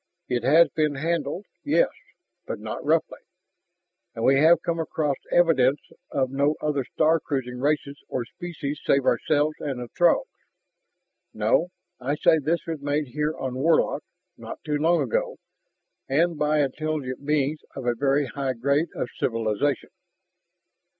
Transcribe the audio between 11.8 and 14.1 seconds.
I say this was made here on Warlock,